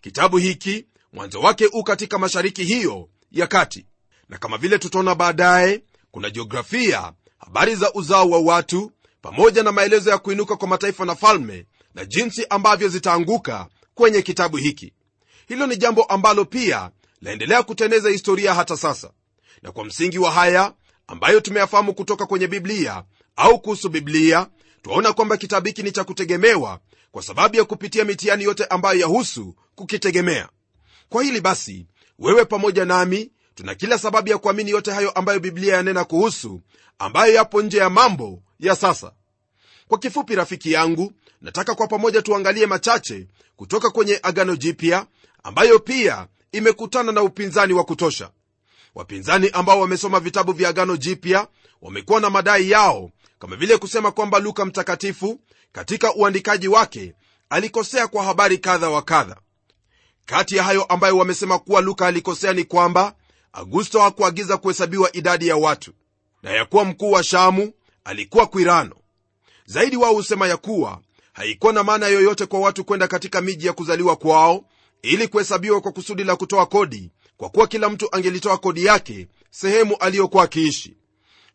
Kitabu 0.00 0.36
hiki 0.36 0.86
mwanzo 1.12 1.40
wake 1.40 1.66
u 1.72 1.82
katika 1.84 2.18
mashariki 2.18 2.64
hiyo 2.64 3.08
ya 3.32 3.46
kati. 3.46 3.86
Na 4.28 4.38
kama 4.38 4.58
vile 4.58 4.78
tutaona 4.78 5.14
baadaye 5.14 5.82
kuna 6.10 6.30
jiografia 6.30 7.12
habari 7.38 7.74
za 7.74 7.92
uzao 7.92 8.30
wa 8.30 8.38
watu 8.38 8.92
pamoja 9.22 9.62
na 9.62 9.72
maelezo 9.72 10.10
ya 10.10 10.18
kuinuka 10.18 10.56
kwa 10.56 10.68
mataifa 10.68 11.04
na 11.04 11.14
falme 11.14 11.66
na 11.94 12.04
jinsi 12.04 12.46
ambavyo 12.50 12.88
zitaanguka 12.88 13.68
kwenye 13.94 14.22
kitabu 14.22 14.56
hiki. 14.56 14.92
Hilo 15.48 15.66
ni 15.66 15.76
jambo 15.76 16.02
ambalo 16.04 16.44
pia 16.44 16.90
laendelea 17.24 17.62
kuteneza 17.62 18.08
historia 18.10 18.54
hata 18.54 18.76
sasa 18.76 19.10
na 19.62 19.72
kwa 19.72 19.84
msingi 19.84 20.18
wa 20.18 20.30
haya 20.30 20.72
ambayo 21.06 21.40
tumeyafahamu 21.40 21.94
kutoka 21.94 22.26
kwenye 22.26 22.46
biblia 22.46 23.04
au 23.36 23.60
kuhusu 23.60 23.88
biblia 23.88 24.46
twaona 24.82 25.12
kwamba 25.12 25.36
kitabu 25.36 25.66
hiki 25.66 25.82
ni 25.82 25.92
cha 25.92 26.04
kutegemewa 26.04 26.80
kwa 27.10 27.22
sababu 27.22 27.56
ya 27.56 27.64
kupitia 27.64 28.04
mitihani 28.04 28.44
yote 28.44 28.64
ambayo 28.64 29.00
yahusu 29.00 29.54
kukitegemea. 29.74 30.48
Kwa 31.08 31.22
hili 31.22 31.40
basi 31.40 31.86
wewe 32.18 32.44
pamoja 32.44 32.84
nami 32.84 33.30
tuna 33.54 33.74
kila 33.74 33.98
sababu 33.98 34.28
ya 34.28 34.38
kuamini 34.38 34.70
yote 34.70 34.90
hayo 34.92 35.10
ambayo 35.10 35.40
biblia 35.40 35.74
yanena 35.76 36.04
kuhusu 36.04 36.60
ambayo 36.98 37.34
yapo 37.34 37.62
nje 37.62 37.78
ya 37.78 37.90
mambo 37.90 38.42
ya 38.60 38.76
sasa. 38.76 39.12
Kwa 39.88 39.98
kifupi 39.98 40.34
rafiki 40.34 40.72
yangu 40.72 41.12
nataka 41.40 41.74
kwa 41.74 41.86
pamoja 41.86 42.22
tuangalie 42.22 42.66
machache 42.66 43.28
kutoka 43.56 43.90
kwenye 43.90 44.20
agano 44.22 44.56
jipya 44.56 45.06
ambayo 45.42 45.78
pia 45.78 46.26
imekutana 46.54 47.12
na 47.12 47.22
upinzani 47.22 47.72
wa 47.72 47.84
kutosha. 47.84 48.30
Wapinzani 48.94 49.50
ambao 49.52 49.80
wamesoma 49.80 50.20
vitabu 50.20 50.52
vya 50.52 50.68
agano 50.68 50.96
jipya 50.96 51.46
wamekuwa 51.82 52.20
na 52.20 52.30
madai 52.30 52.70
yao 52.70 53.10
kama 53.38 53.56
vile 53.56 53.78
kusema 53.78 54.12
kwamba 54.12 54.38
luka 54.38 54.64
mtakatifu 54.64 55.40
katika 55.72 56.14
uandikaji 56.14 56.68
wake 56.68 57.14
alikosea 57.50 58.06
kwa 58.08 58.24
habari 58.24 58.58
kadha 58.58 58.90
wa 58.90 59.02
kadha. 59.02 59.36
Kati 60.26 60.56
ya 60.56 60.62
hayo 60.62 60.84
ambayo 60.84 61.18
wamesema 61.18 61.58
kuwa 61.58 61.80
luka 61.80 62.06
alikosea 62.06 62.52
ni 62.52 62.64
kwamba 62.64 63.14
augusto 63.52 64.00
hakuagiza 64.00 64.56
kuhesabiwa 64.56 65.16
idadi 65.16 65.48
ya 65.48 65.56
watu 65.56 65.92
na 66.42 66.50
ya 66.50 66.64
kuwa 66.64 66.84
mkuu 66.84 67.10
wa 67.10 67.22
shamu 67.22 67.72
alikuwa 68.04 68.46
kwirano. 68.46 68.96
Zaidi 69.66 69.96
wao 69.96 70.14
husema 70.14 70.48
ya 70.48 70.56
kuwa 70.56 71.00
haikuwa 71.32 71.72
na 71.72 71.82
maana 71.84 72.06
yoyote 72.08 72.46
kwa 72.46 72.60
watu 72.60 72.84
kwenda 72.84 73.08
katika 73.08 73.40
miji 73.40 73.66
ya 73.66 73.72
kuzaliwa 73.72 74.16
kwao 74.16 74.64
ili 75.04 75.28
kuhesabiwa 75.28 75.80
kwa 75.80 75.92
kusudi 75.92 76.24
la 76.24 76.36
kutoa 76.36 76.66
kodi 76.66 77.10
kwa 77.36 77.48
kuwa 77.48 77.66
kila 77.66 77.88
mtu 77.88 78.08
angelitoa 78.14 78.58
kodi 78.58 78.84
yake 78.84 79.28
sehemu 79.50 79.96
aliyokuwa 79.96 80.44
akiishi. 80.44 80.96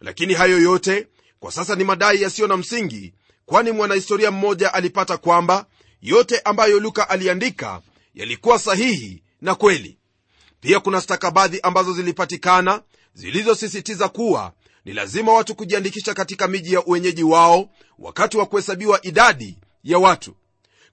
Lakini 0.01 0.33
hayo 0.33 0.59
yote 0.61 1.07
kwa 1.39 1.51
sasa 1.51 1.75
ni 1.75 1.83
madai 1.83 2.21
yasiyo 2.21 2.47
na 2.47 2.57
msingi 2.57 3.13
kwani 3.45 3.71
mwanahistoria 3.71 4.31
mmoja 4.31 4.73
alipata 4.73 5.17
kwamba 5.17 5.65
yote 6.01 6.39
ambayo 6.39 6.79
luka 6.79 7.09
aliandika 7.09 7.81
yalikuwa 8.13 8.59
sahihi 8.59 9.23
na 9.41 9.55
kweli. 9.55 9.97
Pia 10.61 10.79
kuna 10.79 11.01
stakabadhi 11.01 11.59
ambazo 11.61 11.93
zilipatikana 11.93 12.81
zilizosisitiza 13.13 14.09
kuwa 14.09 14.53
ni 14.85 14.93
lazima 14.93 15.33
watu 15.33 15.55
kujiandikisha 15.55 16.13
katika 16.13 16.47
miji 16.47 16.73
ya 16.73 16.85
uwenyeji 16.85 17.23
wao 17.23 17.69
wakati 17.99 18.37
wa 18.37 18.45
kuhesabiwa 18.45 19.05
idadi 19.05 19.57
ya 19.83 19.97
watu. 19.99 20.35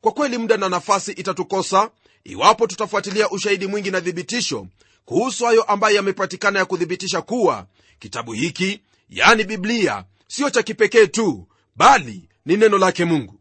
Kwa 0.00 0.12
kweli 0.12 0.38
muda 0.38 0.56
na 0.56 0.68
nafasi 0.68 1.12
itatukosa 1.12 1.90
iwapo 2.30 2.66
tutafuatilia 2.66 3.30
ushahidi 3.30 3.66
mwingi 3.66 3.90
na 3.90 4.00
thibitisho 4.00 4.66
kuhusu 5.04 5.44
hayo 5.44 5.62
ambayo 5.62 5.96
yamepatikana 5.96 6.58
ya 6.58 6.64
kuthibitisha 6.64 7.22
kuwa 7.22 7.66
kitabu 7.98 8.32
hiki 8.32 8.80
yani 9.10 9.44
biblia 9.44 10.04
siyo 10.28 10.50
cha 10.50 10.62
kipekee 10.62 11.06
tu 11.06 11.48
bali 11.76 12.28
ni 12.46 12.56
neno 12.56 12.78
lake 12.78 13.04
mungu. 13.04 13.40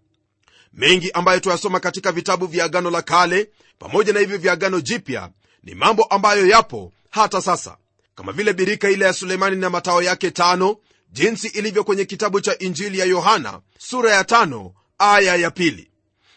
Mengi 0.74 1.12
ambayo 1.12 1.40
tuyasoma 1.40 1.80
katika 1.80 2.12
vitabu 2.12 2.48
vya 2.48 2.66
agano 2.66 2.90
la 2.92 3.02
kale 3.02 3.50
pamoja 3.80 4.14
na 4.14 4.20
hivyo 4.20 4.38
vya 4.38 4.54
agano 4.54 4.82
jipya 4.82 5.30
ni 5.64 5.76
mambo 5.76 6.04
ambayo 6.04 6.48
yapo 6.48 6.94
hata 7.10 7.42
sasa. 7.42 7.78
Kama 8.16 8.32
vile 8.32 8.54
birika 8.54 8.90
ile 8.90 9.06
ya 9.06 9.14
sulemani 9.14 9.56
na 9.56 9.70
matao 9.70 10.02
yake 10.04 10.32
tano 10.32 10.78
jinsi 11.12 11.48
ilivyo 11.48 11.84
kwenye 11.84 12.06
kitabu 12.06 12.42
cha 12.42 12.58
injili 12.60 13.00
ya 13.00 13.06
yohana 13.06 13.62
sura 13.78 14.14
ya 14.14 14.24
tano 14.24 14.74
aya 14.98 15.36
ya 15.36 15.52
pili. 15.52 15.92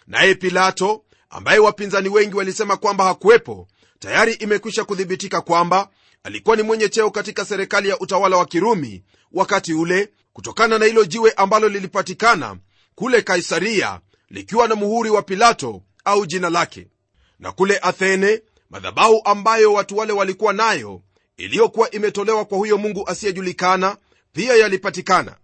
Naye 0.06 0.34
pilato 0.34 1.04
ambaye 1.30 1.58
wapinzani 1.58 2.08
wengi 2.08 2.36
walisema 2.36 2.76
kwamba 2.76 3.04
hakuwepo 3.04 3.68
tayari 3.98 4.32
imekwisha 4.32 4.84
kuthibitika 4.84 5.40
kwamba 5.40 5.88
alikuwa 6.22 6.56
ni 6.56 6.62
mwenye 6.62 6.88
cheo 6.88 7.10
katika 7.10 7.44
serikali 7.44 7.88
ya 7.88 7.98
utawala 7.98 8.36
wa 8.36 8.46
kirumi 8.46 9.02
wakati 9.32 9.74
ule 9.74 10.08
kutokana 10.32 10.78
na 10.78 10.84
hilo 10.84 11.04
jiwe 11.04 11.32
ambalo 11.32 11.68
lilipatikana 11.68 12.56
kule 12.94 13.22
kaisaria 13.22 14.00
likiwa 14.30 14.68
na 14.68 14.74
muhuri 14.74 15.10
wa 15.10 15.22
pilato 15.22 15.82
au 16.04 16.26
jina 16.26 16.50
lake. 16.50 16.86
Na 17.38 17.52
kule 17.52 17.78
athene 17.82 18.42
madhabahu 18.70 19.20
ambayo 19.24 19.72
watu 19.72 19.96
wale 19.96 20.12
walikuwa 20.12 20.52
nayo 20.52 21.02
iliyokuwa 21.36 21.90
imetolewa 21.90 22.44
kwa 22.44 22.58
huyo 22.58 22.78
mungu 22.78 23.08
asiyejulikana 23.08 23.96
pia 24.32 24.56
yalipatikana. 24.56 25.36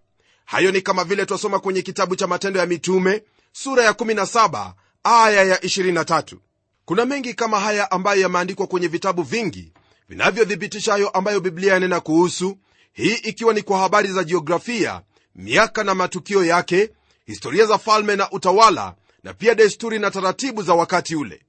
Hayo 0.45 0.71
ni 0.71 0.81
kama 0.81 1.03
vile 1.03 1.25
twasoma 1.25 1.59
kwenye 1.59 1.81
kitabu 1.81 2.15
cha 2.15 2.27
matendo 2.27 2.59
ya 2.59 2.65
mitume 2.65 3.23
sura 3.51 3.83
ya 3.83 3.91
17 3.91 4.73
aya 5.05 5.43
ya 5.43 5.55
23 5.57 6.37
kuna 6.85 7.05
mengi 7.05 7.33
kama 7.33 7.59
haya 7.59 7.91
ambayo 7.91 8.21
yameandikwa 8.21 8.67
kwenye 8.67 8.87
vitabu 8.87 9.23
vingi 9.23 9.71
vinavyothibitisha 10.09 10.91
hayo 10.91 11.09
ambayo 11.09 11.39
biblia 11.39 11.73
yanena 11.73 11.99
kuhusu 11.99 12.57
hii 12.93 13.13
ikiwa 13.13 13.53
ni 13.53 13.61
kwa 13.61 13.79
habari 13.79 14.07
za 14.07 14.23
jiografia 14.23 15.01
miaka 15.35 15.83
na 15.83 15.95
matukio 15.95 16.45
yake 16.45 16.89
historia 17.25 17.65
za 17.65 17.77
falme 17.77 18.15
na 18.15 18.31
utawala 18.31 18.95
na 19.23 19.33
pia 19.33 19.55
desturi 19.55 19.99
na 19.99 20.11
taratibu 20.11 20.63
za 20.63 20.73
wakati 20.73 21.15
ule. 21.15 21.41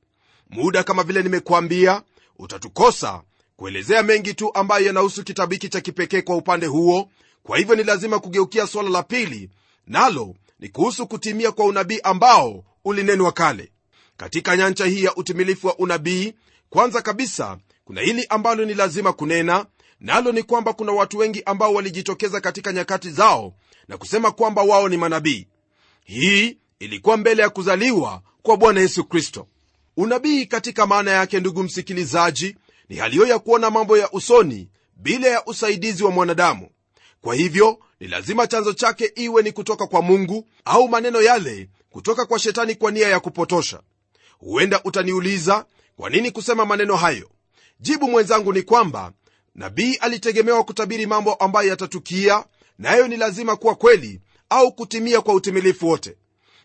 Muda 0.50 0.82
kama 0.82 1.02
vile 1.02 1.22
nimekuambia 1.22 2.02
utatukosa 2.38 3.22
kuelezea 3.56 4.02
mengi 4.02 4.34
tu 4.34 4.54
ambayo 4.54 4.86
yanahusu 4.86 5.24
kitabu 5.24 5.52
hiki 5.52 5.68
cha 5.68 5.80
kipekee 5.80 6.20
kwa 6.22 6.36
upande 6.36 6.66
huo. 6.66 7.08
Kwa 7.42 7.58
hivyo 7.58 7.74
ni 7.76 7.84
lazima 7.84 8.18
kugeukia 8.18 8.66
suala 8.66 8.90
la 8.90 9.02
pili 9.02 9.50
nalo 9.86 10.34
ni 10.60 10.68
kuhusu 10.68 11.06
kutimia 11.06 11.52
kwa 11.52 11.64
unabii 11.66 12.00
ambao 12.02 12.64
ulinenwa 12.86 13.32
kale. 13.32 13.72
Katika 14.16 14.56
nyanja 14.56 14.84
hii 14.86 15.04
ya 15.04 15.14
utimilifu 15.16 15.66
wa 15.66 15.78
unabii 15.78 16.34
kwanza 16.70 17.02
kabisa 17.02 17.58
kuna 17.84 18.00
hili 18.00 18.26
ambalo 18.28 18.64
ni 18.64 18.74
lazima 18.74 19.12
kunena 19.12 19.66
nalo 20.00 20.32
ni 20.32 20.42
kwamba 20.42 20.72
kuna 20.72 20.92
watu 20.92 21.18
wengi 21.18 21.42
ambao 21.46 21.74
walijitokeza 21.74 22.40
katika 22.40 22.72
nyakati 22.72 23.10
zao 23.10 23.54
na 23.88 23.96
kusema 23.98 24.30
kwamba 24.30 24.62
wao 24.62 24.88
ni 24.88 24.96
manabii. 24.96 25.46
Hii 26.04 26.58
ilikuwa 26.78 27.16
mbele 27.16 27.42
ya 27.42 27.50
kuzaliwa 27.50 28.22
kwa 28.42 28.56
bwana 28.56 28.80
yesu 28.80 29.04
kristo. 29.04 29.46
Unabii 29.96 30.46
katika 30.46 30.86
maana 30.86 31.10
yake 31.10 31.40
ndugu 31.40 31.62
msikilizaji 31.62 32.56
ni 32.88 32.96
haliyo 32.96 33.26
ya 33.26 33.38
kuona 33.38 33.70
mambo 33.70 33.98
ya 33.98 34.10
usoni 34.10 34.68
bila 34.96 35.28
ya 35.28 35.44
usaidizi 35.46 36.04
wa 36.04 36.10
mwanadamu. 36.10 36.68
Kwa 37.20 37.34
hivyo 37.34 37.78
ni 38.00 38.08
lazima 38.08 38.46
chanzo 38.46 38.72
chake 38.72 39.12
iwe 39.14 39.42
ni 39.42 39.52
kutoka 39.52 39.86
kwa 39.86 40.02
mungu 40.02 40.48
au 40.64 40.88
maneno 40.88 41.22
yale 41.22 41.68
kutoka 41.96 42.26
kwa 42.26 42.38
shetani 42.38 42.74
kwa 42.74 42.90
nia 42.90 43.08
ya 43.08 43.20
kupotosha. 43.20 43.80
Huenda 44.38 44.80
utaniuliza 44.84 45.66
kwa 45.96 46.10
nini 46.10 46.30
kusema 46.30 46.66
maneno 46.66 46.96
hayo? 46.96 47.30
Jibu 47.80 48.10
mwenzangu 48.10 48.52
ni 48.52 48.62
kwamba 48.62 49.12
nabii 49.54 49.94
alitegemewa 49.94 50.64
kutabiri 50.64 51.06
mambo 51.06 51.34
ambayo 51.34 51.68
yatatukia 51.68 52.44
nayo 52.78 53.02
na 53.02 53.08
ni 53.08 53.16
lazima 53.16 53.56
kuwa 53.56 53.74
kweli 53.74 54.20
au 54.50 54.72
kutimia 54.72 55.20
kwa 55.20 55.34
utimilifu 55.34 55.88
wote. 55.88 56.16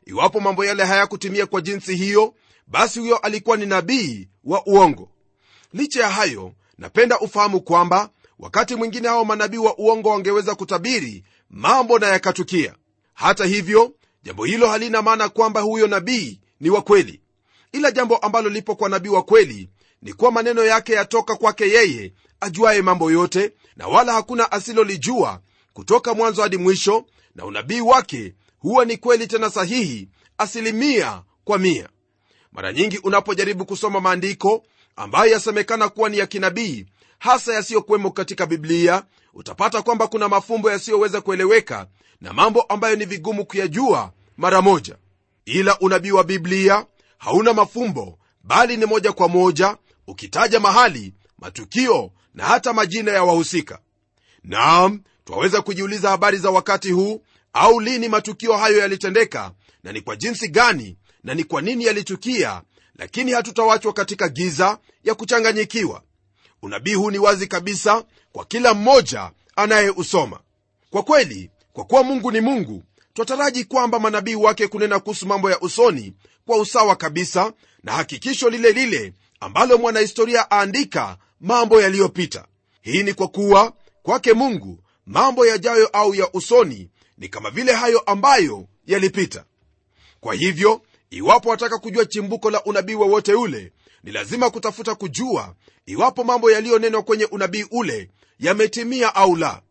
Iwapo 0.06 0.40
mambo 0.40 0.66
yale 0.66 0.84
hayakutimia 0.84 1.46
kwa 1.46 1.62
jinsi 1.62 1.96
hiyo 1.96 2.34
basi 2.68 3.00
huyo 3.00 3.18
alikuwa 3.18 3.58
ni 3.58 3.66
nabii 3.66 4.30
wa 4.44 4.66
uongo. 4.66 5.10
Licha 5.74 6.02
ya 6.02 6.10
hayo 6.10 6.54
napenda 6.78 7.20
ufahamu 7.20 7.62
kwamba 7.62 8.10
wakati 8.40 8.76
mwingine 8.76 9.08
hao 9.08 9.26
manabii 9.26 9.58
wa 9.58 9.78
uongo 9.78 10.10
wangeweza 10.10 10.56
kutabiri 10.56 11.24
mambo 11.50 12.00
na 12.00 12.08
yakatukia. 12.08 12.76
Hata 13.14 13.46
hivyo 13.46 13.94
jambo 14.24 14.46
hilo 14.46 14.68
halina 14.70 15.02
maana 15.02 15.30
kwamba 15.30 15.62
huyo 15.62 15.88
nabii 15.88 16.40
ni 16.60 16.70
wa 16.70 16.82
kweli. 16.82 17.22
Ila 17.72 17.92
jambo 17.92 18.18
ambalo 18.18 18.50
lipo 18.50 18.76
kwa 18.76 18.90
nabii 18.90 19.10
wa 19.10 19.24
kweli 19.24 19.70
ni 20.02 20.14
kuwa 20.14 20.32
maneno 20.32 20.64
yake 20.66 20.94
yatoka 20.94 21.36
kwake 21.36 21.70
yeye 21.70 22.14
ajuaye 22.42 22.82
mambo 22.82 23.12
yote 23.12 23.54
na 23.76 23.88
wala 23.88 24.14
hakuna 24.14 24.52
asilolijua 24.52 25.42
kutoka 25.74 26.14
mwanzo 26.14 26.42
hadi 26.42 26.58
mwisho 26.58 27.06
na 27.36 27.46
unabii 27.46 27.82
wake 27.82 28.34
huwa 28.60 28.86
ni 28.86 28.98
kweli 28.98 29.28
tena 29.28 29.50
sahihi 29.50 30.10
asilimia 30.38 31.24
kwa 31.44 31.58
mia. 31.58 31.90
Mara 32.52 32.74
nyingi 32.74 32.98
unapojaribu 32.98 33.66
kusoma 33.66 34.00
maandiko 34.02 34.64
ambayo 34.96 35.32
yasemekana 35.32 35.90
kuwa 35.90 36.10
ni 36.10 36.18
ya 36.18 36.28
kinabii 36.28 36.86
hasa 37.22 37.54
yasiyokuwemo 37.54 38.12
katika 38.12 38.46
biblia 38.46 39.04
utapata 39.34 39.82
kwamba 39.82 40.08
kuna 40.08 40.30
mafumbo 40.30 40.72
yasiyoweza 40.72 41.22
kueleweka 41.22 41.88
na 42.22 42.34
mambo 42.34 42.62
ambayo 42.62 42.96
ni 42.96 43.06
vigumu 43.06 43.46
kuyajua 43.46 44.12
mara 44.38 44.62
moja. 44.62 44.96
Ila 45.46 45.80
unabii 45.80 46.12
wa 46.12 46.24
biblia 46.24 46.86
hauna 47.18 47.54
mafumbo 47.54 48.20
bali 48.44 48.78
ni 48.78 48.86
moja 48.86 49.12
kwa 49.12 49.28
moja 49.28 49.78
ukitaja 50.08 50.60
mahali 50.60 51.14
matukio 51.40 52.12
na 52.34 52.46
hata 52.46 52.74
majina 52.74 53.12
ya 53.12 53.24
wahusika. 53.24 53.80
Naam 54.44 55.02
twaweza 55.26 55.62
kujiuliza 55.62 56.10
habari 56.10 56.38
za 56.38 56.50
wakati 56.52 56.92
huu 56.92 57.24
au 57.54 57.80
lini 57.80 58.10
matukio 58.10 58.58
hayo 58.58 58.78
yalitendeka 58.78 59.52
na 59.84 59.92
ni 59.92 60.02
kwa 60.02 60.16
jinsi 60.16 60.48
gani 60.48 60.98
na 61.24 61.34
ni 61.34 61.44
kwa 61.44 61.62
nini 61.62 61.86
yalitukia 61.86 62.62
lakini 62.96 63.32
hatutawachwa 63.32 63.94
katika 63.94 64.30
giza 64.30 64.78
ya 65.04 65.16
kuchanganyikiwa 65.16 66.02
unabii 66.62 66.94
huu 66.94 67.12
ni 67.12 67.18
wazi 67.20 67.48
kabisa 67.48 68.04
kwa 68.32 68.46
kila 68.46 68.74
mmoja 68.74 69.32
anayeusoma. 69.56 70.40
Kwa 70.90 71.04
kweli 71.04 71.50
kwa 71.74 71.84
kuwa 71.86 72.04
mungu 72.04 72.32
ni 72.32 72.42
mungu 72.42 72.84
twataraji 73.14 73.64
kwamba 73.66 74.00
manabii 74.00 74.36
wake 74.36 74.68
kunena 74.68 75.00
kuhusu 75.00 75.28
mambo 75.28 75.52
ya 75.52 75.60
usoni 75.60 76.14
kwa 76.46 76.58
usawa 76.58 76.96
kabisa 76.96 77.54
na 77.84 77.92
hakikisho 77.92 78.50
lile 78.50 78.72
lile 78.72 79.14
ambalo 79.40 79.78
mwanahistoria 79.78 80.52
aandika 80.52 81.18
mambo 81.42 81.82
yaliyopita. 81.82 82.46
Hii 82.82 83.04
ni 83.04 83.14
kwa 83.14 83.28
kuwa 83.28 83.74
kwake 84.04 84.34
mungu 84.34 84.80
mambo 85.06 85.46
yajayo 85.46 85.88
au 85.88 86.16
ya 86.16 86.32
usoni 86.34 86.90
ni 87.18 87.28
kama 87.30 87.50
vile 87.50 87.74
hayo 87.74 88.00
ambayo 88.00 88.68
yalipita. 88.88 89.44
Kwa 90.20 90.34
hivyo 90.34 90.82
iwapo 91.10 91.50
wataka 91.50 91.78
kujua 91.78 92.06
chimbuko 92.06 92.52
la 92.52 92.64
unabii 92.64 92.94
wowote 92.96 93.34
ule 93.34 93.72
ni 94.04 94.12
lazima 94.12 94.50
kutafuta 94.50 94.96
kujua 94.96 95.56
iwapo 95.86 96.24
mambo 96.24 96.52
yaliyonenwa 96.52 97.02
kwenye 97.04 97.26
unabii 97.26 97.66
ule 97.72 98.10
yametimia 98.40 99.16
au 99.16 99.36
la. 99.36 99.62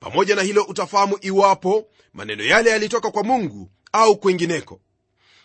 Pamoja 0.00 0.34
na 0.34 0.42
hilo 0.42 0.62
utafahamu 0.62 1.18
iwapo 1.20 1.86
maneno 2.12 2.44
yale 2.44 2.70
yalitoka 2.70 3.10
kwa 3.10 3.22
mungu 3.24 3.70
au 3.92 4.16
kwingineko. 4.16 4.80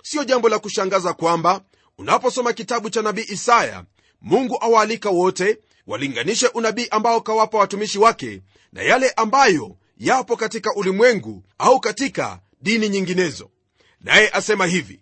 Siyo 0.04 0.24
jambo 0.24 0.50
la 0.50 0.60
kushangaza 0.60 1.14
kwamba 1.14 1.62
unaposoma 1.98 2.54
kitabu 2.54 2.90
cha 2.90 3.02
nabii 3.02 3.26
isaya 3.30 3.86
mungu 4.22 4.58
awaalika 4.62 5.10
wote 5.10 5.58
walinganishe 5.88 6.48
unabii 6.48 6.88
ambao 6.92 7.22
kawapa 7.22 7.58
watumishi 7.58 8.00
wake 8.00 8.42
na 8.74 8.82
yale 8.82 9.10
ambayo 9.10 9.76
yapo 9.98 10.36
katika 10.38 10.74
ulimwengu 10.76 11.44
au 11.58 11.80
katika 11.80 12.40
dini 12.62 12.90
nyinginezo. 12.90 13.50
Naye 14.02 14.30
asema 14.30 14.66
hivi 14.66 15.00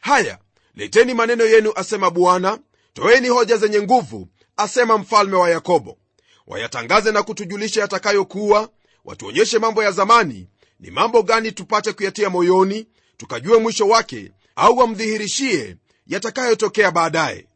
haya 0.00 0.38
leteni 0.74 1.14
maneno 1.14 1.44
yenu 1.44 1.72
asema 1.76 2.10
bwana 2.10 2.58
toeni 2.96 3.28
hoja 3.28 3.56
zenye 3.56 3.80
nguvu 3.82 4.28
asema 4.56 4.98
mfalme 4.98 5.36
wa 5.36 5.50
yakobo. 5.50 5.98
Wayatangaze 6.46 7.12
na 7.12 7.22
kutujulisha 7.22 7.80
yatakayokuwa 7.80 8.68
watuonyeshe 9.04 9.58
mambo 9.58 9.82
ya 9.82 9.90
zamani 9.92 10.48
ni 10.80 10.90
mambo 10.90 11.22
gani 11.22 11.52
tupate 11.52 11.92
kuyatia 11.92 12.30
moyoni 12.30 12.86
tukajue 13.16 13.58
mwisho 13.58 13.88
wake 13.88 14.32
au 14.56 14.78
wamdhihirishie 14.78 15.76
yatakayotokea 16.06 16.90
baadaye. 16.90 17.46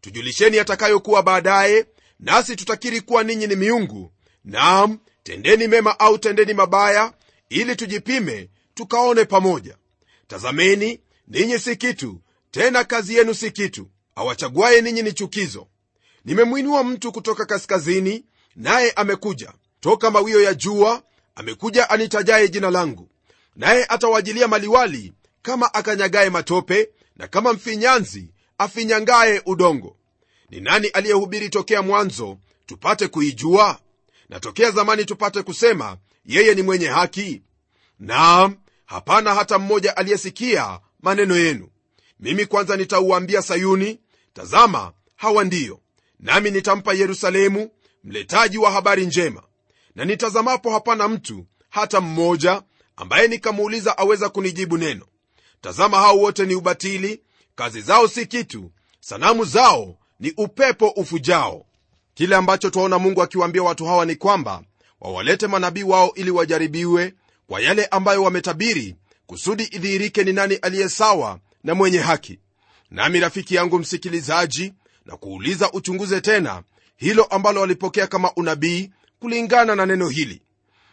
Tujulisheni 0.00 0.56
yatakayokuwa 0.56 1.22
baadaye 1.22 1.86
nasi 2.20 2.56
tutakiri 2.56 3.00
kuwa 3.00 3.24
ninyi 3.24 3.46
ni 3.46 3.56
miungu. 3.56 4.12
Naam 4.44 4.98
tendeni 5.22 5.68
mema 5.68 5.98
au 6.00 6.18
tendeni 6.18 6.54
mabaya 6.54 7.12
ili 7.48 7.76
tujipime 7.76 8.48
tukaone 8.74 9.24
pamoja. 9.24 9.76
Tazameni 10.26 11.00
ninyi 11.28 11.58
si 11.58 11.76
kitu 11.76 12.20
tena 12.50 12.84
kazi 12.84 13.14
yenu 13.16 13.34
si 13.34 13.50
kitu 13.50 13.88
awachaguaye 14.18 14.80
ninyi 14.80 15.02
ni 15.02 15.12
chukizo. 15.12 15.66
Nimemwinua 16.24 16.84
mtu 16.84 17.12
kutoka 17.12 17.44
kaskazini 17.44 18.24
naye 18.56 18.90
amekuja. 18.90 19.52
Toka 19.80 20.10
mawio 20.10 20.42
ya 20.42 20.54
jua 20.54 21.02
amekuja 21.34 21.90
anitajaye 21.90 22.48
jina 22.48 22.70
langu. 22.70 23.08
Naye 23.56 23.84
atawajilia 23.88 24.48
maliwali 24.48 25.12
kama 25.42 25.74
akanyagaye 25.74 26.30
matope 26.30 26.90
na 27.16 27.28
kama 27.28 27.52
mfinyanzi 27.52 28.30
afinyangaye 28.58 29.42
udongo. 29.46 29.96
Ni 30.50 30.60
nani 30.60 30.88
aliyehubiri 30.88 31.48
tokea 31.48 31.82
mwanzo 31.82 32.38
tupate 32.66 33.08
kuijua? 33.08 33.78
Na 34.28 34.40
tokea 34.40 34.70
zamani 34.70 35.04
tupate 35.04 35.42
kusema 35.42 35.96
yeye 36.26 36.54
ni 36.54 36.62
mwenye 36.62 36.86
haki? 36.86 37.42
Naam 37.98 38.56
hapana 38.86 39.34
hata 39.34 39.58
mmoja 39.58 39.96
aliyesikia 39.96 40.80
maneno 41.00 41.36
yenu. 41.36 41.68
Mimi 42.20 42.46
kwanza 42.46 42.76
nitauambia 42.76 43.42
sayuni 43.42 44.00
tazama 44.38 44.92
hawa 45.16 45.44
ndiyo. 45.44 45.80
Nami 46.20 46.50
nitampa 46.50 46.94
yerusalemu 46.94 47.70
mletaji 48.04 48.58
wa 48.58 48.70
habari 48.70 49.06
njema. 49.06 49.42
Na 49.94 50.04
nitazamapo 50.04 50.70
hapana 50.70 51.08
mtu 51.08 51.46
hata 51.70 52.00
mmoja 52.00 52.62
ambaye 52.96 53.28
nikamuuliza 53.28 53.98
aweza 53.98 54.28
kunijibu 54.28 54.78
neno. 54.78 55.06
Tazama 55.60 55.96
hao 55.96 56.18
wote 56.18 56.46
ni 56.46 56.54
ubatili 56.54 57.20
kazi 57.54 57.80
zao 57.80 58.08
si 58.08 58.26
kitu 58.26 58.70
sanamu 59.00 59.44
zao 59.44 59.96
ni 60.20 60.32
upepo 60.36 60.88
ufujao. 60.88 61.66
Kile 62.14 62.36
ambacho 62.36 62.70
twaona 62.70 62.98
mungu 62.98 63.22
akiwaambia 63.22 63.62
watu 63.62 63.86
hawa 63.86 64.04
ni 64.04 64.16
kwamba 64.16 64.62
wawalete 65.00 65.46
manabii 65.46 65.82
wao 65.82 66.12
ili 66.14 66.30
wajaribiwe 66.30 67.14
kwa 67.46 67.60
yale 67.60 67.86
ambayo 67.86 68.22
wametabiri 68.22 68.96
kusudi 69.26 69.62
idhihirike 69.64 70.24
ni 70.24 70.32
nani 70.32 70.54
aliye 70.54 70.88
sawa 70.88 71.38
na 71.64 71.74
mwenye 71.74 71.98
haki 71.98 72.38
nami 72.90 73.20
rafiki 73.20 73.54
yangu 73.54 73.78
msikilizaji 73.78 74.72
na 75.06 75.16
kuuliza 75.16 75.72
uchunguze 75.72 76.20
tena 76.20 76.62
hilo 76.96 77.24
ambalo 77.24 77.60
walipokea 77.60 78.06
kama 78.06 78.32
unabii 78.34 78.90
kulingana 79.20 79.74
na 79.76 79.86
neno 79.86 80.08
hili. 80.08 80.42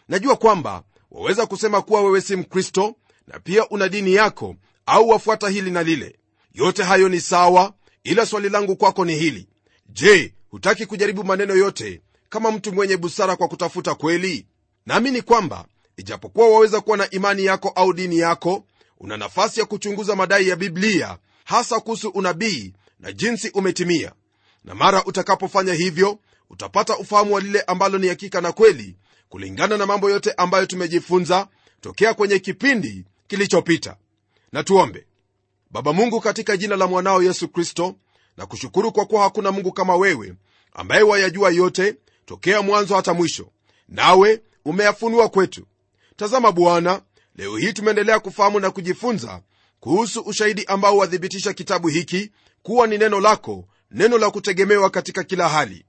Najua 0.08 0.36
kwamba 0.36 0.82
waweza 1.10 1.46
kusema 1.46 1.82
kuwa 1.82 2.02
wewe 2.02 2.20
si 2.20 2.36
mkristo 2.36 2.94
na 3.26 3.40
pia 3.40 3.68
una 3.68 3.88
dini 3.88 4.14
yako 4.14 4.56
au 4.86 5.08
wafuata 5.08 5.48
hili 5.48 5.70
na 5.70 5.82
lile. 5.82 6.16
Yote 6.54 6.82
hayo 6.82 7.08
ni 7.08 7.20
sawa 7.20 7.74
ila 8.04 8.26
swali 8.26 8.48
langu 8.48 8.76
kwako 8.76 9.04
ni 9.04 9.14
hili. 9.14 9.48
Je 9.88 10.34
hutaki 10.50 10.86
kujaribu 10.86 11.24
maneno 11.24 11.54
yote 11.56 12.02
kama 12.28 12.50
mtu 12.50 12.72
mwenye 12.72 12.96
busara 12.96 13.36
kwa 13.36 13.48
kutafuta 13.48 13.94
kweli? 13.94 14.46
Naamini 14.86 15.22
kwamba 15.22 15.64
ijapokuwa 15.96 16.48
waweza 16.48 16.80
kuwa 16.80 16.96
na 16.96 17.10
imani 17.10 17.44
yako 17.44 17.68
au 17.68 17.92
dini 17.92 18.18
yako 18.18 18.64
una 19.00 19.16
nafasi 19.16 19.60
ya 19.60 19.66
kuchunguza 19.66 20.16
madai 20.16 20.48
ya 20.48 20.56
biblia 20.56 21.18
hasa 21.46 21.80
kuhusu 21.80 22.08
unabii 22.08 22.72
na 23.00 23.12
jinsi 23.12 23.50
umetimia. 23.50 24.12
Na 24.64 24.74
mara 24.74 25.04
utakapofanya 25.04 25.74
hivyo 25.74 26.18
utapata 26.50 26.98
ufahamu 26.98 27.34
wa 27.34 27.40
lile 27.40 27.60
ambalo 27.60 27.98
ni 27.98 28.08
hakika 28.08 28.40
na 28.40 28.52
kweli 28.52 28.96
kulingana 29.28 29.76
na 29.76 29.86
mambo 29.86 30.10
yote 30.10 30.32
ambayo 30.32 30.66
tumejifunza 30.66 31.48
tokea 31.80 32.14
kwenye 32.14 32.38
kipindi 32.38 33.04
kilichopita. 33.26 33.96
Na 34.52 34.64
tuombe. 34.64 35.06
Baba 35.70 35.92
mungu 35.92 36.20
katika 36.20 36.56
jina 36.56 36.76
la 36.76 36.86
mwanao 36.86 37.22
yesu 37.22 37.48
kristo 37.48 37.94
na 38.36 38.46
kushukuru 38.46 38.92
kwa 38.92 39.06
kuwa 39.06 39.22
hakuna 39.22 39.52
mungu 39.52 39.72
kama 39.72 39.96
wewe 39.96 40.34
ambaye 40.72 41.02
wayajua 41.02 41.50
yote 41.50 41.96
tokea 42.24 42.62
mwanzo 42.62 42.96
hata 42.96 43.14
mwisho 43.14 43.50
nawe 43.88 44.42
umeyafunua 44.64 45.28
kwetu. 45.28 45.66
Tazama 46.16 46.52
bwana 46.52 47.02
leo 47.36 47.56
hii 47.56 47.72
tumeendelea 47.72 48.20
kufahamu 48.20 48.60
na 48.60 48.70
kujifunza 48.70 49.42
kuhusu 49.80 50.20
ushahidi 50.20 50.64
ambao 50.64 50.96
wathibitisha 50.96 51.52
kitabu 51.52 51.88
hiki 51.88 52.30
kuwa 52.62 52.86
ni 52.86 52.98
neno 52.98 53.20
lako 53.20 53.64
neno 53.90 54.18
la 54.18 54.30
kutegemewa 54.30 54.90
katika 54.90 55.24
kila 55.24 55.48
hali. 55.48 55.84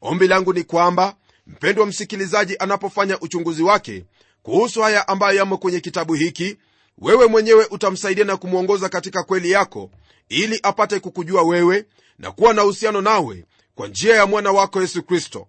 Ombi 0.00 0.28
langu 0.28 0.52
ni 0.52 0.64
kwamba 0.64 1.16
mpendwa 1.46 1.86
msikilizaji 1.86 2.56
anapofanya 2.58 3.20
uchunguzi 3.20 3.62
wake 3.62 4.04
kuhusu 4.42 4.82
haya 4.82 5.08
ambayo 5.08 5.36
yamo 5.38 5.58
kwenye 5.58 5.80
kitabu 5.80 6.14
hiki 6.14 6.56
wewe 6.98 7.26
mwenyewe 7.26 7.66
utamsaidia 7.70 8.24
na 8.24 8.36
kumwongoza 8.36 8.88
katika 8.88 9.22
kweli 9.22 9.50
yako 9.50 9.90
ili 10.28 10.60
apate 10.62 11.00
kukujua 11.00 11.42
wewe 11.42 11.86
na 12.18 12.32
kuwa 12.32 12.54
na 12.54 12.64
uhusiano 12.64 13.00
nawe 13.00 13.44
kwa 13.74 13.88
njia 13.88 14.16
ya 14.16 14.26
mwana 14.26 14.52
wako 14.52 14.80
yesu 14.80 15.02
kristo. 15.02 15.48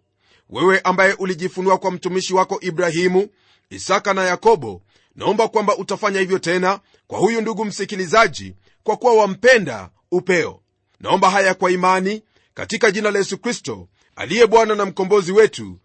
Wewe 0.50 0.80
ambaye 0.80 1.13
ulijifunua 1.13 1.78
kwa 1.78 1.91
mtumishi 1.91 2.34
wako 2.34 2.58
ibrahimu 2.62 3.28
isaka 3.69 4.13
na 4.13 4.24
yakobo 4.24 4.82
naomba 5.15 5.48
kwamba 5.48 5.78
utafanya 5.78 6.19
hivyo 6.19 6.39
tena 6.39 6.80
kwa 7.08 7.20
huyu 7.20 7.42
ndugu 7.42 7.66
msikilizaji 7.66 8.56
kwa 8.84 8.98
kuwa 8.98 9.13
wampenda 9.13 9.89
upeo. 10.12 10.60
Naomba 11.00 11.30
haya 11.30 11.54
kwa 11.54 11.72
imani 11.72 12.24
katika 12.54 12.92
jina 12.92 13.12
la 13.12 13.20
yesu 13.20 13.38
kristo 13.38 13.88
aliye 14.16 14.48
bwana 14.48 14.76
na 14.76 14.86
mkombozi 14.86 15.32
wetu. 15.32 15.80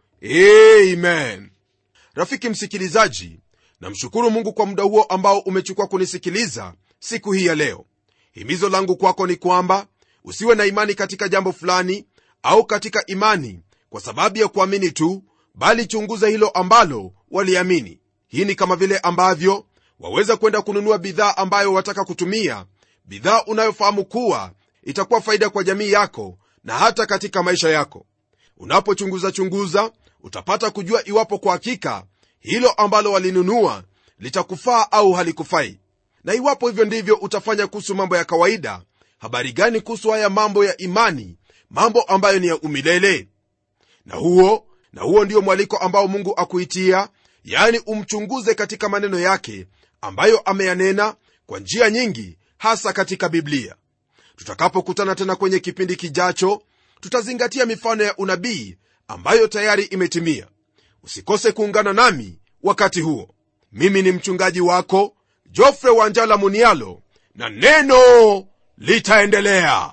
Amen. 0.92 1.50
Rafiki 2.14 2.48
msikilizaji 2.48 3.40
namshukuru 3.80 4.30
mungu 4.30 4.52
kwa 4.52 4.66
muda 4.66 4.82
huo 4.82 5.02
ambao 5.02 5.38
umechukua 5.38 5.86
kunisikiliza 5.86 6.74
siku 7.00 7.32
hii 7.32 7.46
ya 7.46 7.54
leo. 7.54 7.84
Himizo 8.32 8.68
langu 8.68 8.96
kwako 8.96 9.26
ni 9.26 9.36
kwamba 9.36 9.86
usiwe 10.24 10.54
na 10.54 10.64
imani 10.66 10.94
katika 10.94 11.28
jambo 11.28 11.52
fulani 11.52 12.04
au 12.42 12.64
katika 12.66 13.06
imani 13.06 13.60
kwa 13.90 14.00
sababu 14.00 14.38
ya 14.38 14.48
kuamini 14.48 14.90
tu 14.90 15.22
bali 15.54 15.86
chunguza 15.86 16.28
hilo 16.28 16.48
ambalo 16.48 17.12
waliamini. 17.30 17.98
Hii 18.28 18.44
ni 18.44 18.54
kama 18.54 18.76
vile 18.76 18.98
ambavyo 18.98 19.66
waweza 20.00 20.36
kwenda 20.36 20.62
kununua 20.62 20.98
bidhaa 20.98 21.36
ambayo 21.36 21.72
wataka 21.72 22.04
kutumia 22.04 22.66
bidhaa 23.04 23.42
unayofahamu 23.46 24.04
kuwa 24.04 24.52
itakuwa 24.82 25.20
faida 25.20 25.50
kwa 25.50 25.64
jamii 25.64 25.92
yako 25.92 26.38
na 26.64 26.78
hata 26.78 27.06
katika 27.06 27.42
maisha 27.42 27.68
yako. 27.68 28.06
Unapochunguza 28.56 29.32
chunguza 29.32 29.90
utapata 30.20 30.70
kujua 30.70 31.08
iwapo 31.08 31.38
kwa 31.38 31.52
hakika 31.52 32.04
hilo 32.40 32.70
ambalo 32.70 33.12
walinunua 33.12 33.84
litakufaa 34.18 34.86
au 34.90 35.12
halikufai. 35.12 35.78
Na 36.24 36.34
iwapo 36.34 36.68
hivyo 36.68 36.84
ndivyo 36.84 37.14
utafanya 37.16 37.66
kuhusu 37.66 37.94
mambo 37.94 38.16
ya 38.16 38.24
kawaida 38.24 38.82
habari 39.18 39.52
gani 39.52 39.80
kuhusu 39.80 40.10
haya 40.10 40.30
mambo 40.30 40.64
ya 40.64 40.76
imani 40.76 41.36
mambo 41.70 42.02
ambayo 42.02 42.38
ni 42.38 42.46
ya 42.46 42.56
umilele? 42.60 43.28
Na 44.06 44.14
huo 44.16 44.66
na 44.92 45.02
huo 45.02 45.24
ndio 45.24 45.40
mwaliko 45.40 45.76
ambao 45.76 46.08
mungu 46.08 46.34
akuitia 46.36 47.08
yaani 47.44 47.78
umchunguze 47.86 48.54
katika 48.54 48.88
maneno 48.88 49.18
yake 49.18 49.66
ambayo 50.00 50.38
ameyanena 50.38 51.14
kwa 51.46 51.58
njia 51.60 51.90
nyingi 51.90 52.38
hasa 52.58 52.92
katika 52.92 53.28
biblia. 53.28 53.74
Tutakapokutana 54.36 55.14
tena 55.14 55.36
kwenye 55.36 55.58
kipindi 55.58 55.96
kijacho 55.96 56.62
tutazingatia 57.00 57.66
mifano 57.66 58.04
ya 58.04 58.16
unabii 58.16 58.76
ambayo 59.08 59.46
tayari 59.46 59.84
imetimia. 59.84 60.46
Usikose 61.02 61.52
kuungana 61.52 61.92
nami 61.92 62.38
wakati 62.62 63.00
huo. 63.00 63.34
Mimi 63.72 64.02
ni 64.02 64.12
mchungaji 64.12 64.60
wako 64.60 65.14
jofre 65.50 65.90
wanjala 65.90 66.36
munialo 66.36 67.02
na 67.34 67.48
neno 67.48 68.46
litaendelea 68.78 69.92